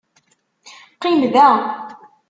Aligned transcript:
Qqim 0.99 1.21
da! 1.33 1.47